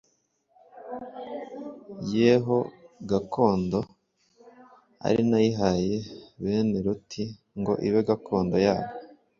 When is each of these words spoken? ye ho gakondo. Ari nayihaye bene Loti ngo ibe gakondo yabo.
ye 2.11 2.31
ho 2.45 2.59
gakondo. 3.09 3.79
Ari 5.07 5.21
nayihaye 5.29 5.95
bene 6.41 6.77
Loti 6.85 7.23
ngo 7.59 7.73
ibe 7.87 7.99
gakondo 8.09 8.57
yabo. 8.65 8.93